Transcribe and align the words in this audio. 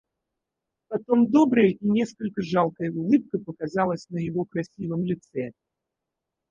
Потом 0.87 1.29
добрая 1.29 1.67
и 1.67 1.77
несколько 1.87 2.41
жалкая 2.41 2.91
улыбка 2.91 3.37
показалась 3.37 4.09
на 4.09 4.17
его 4.17 4.45
красивом 4.45 5.05
лице. 5.05 5.51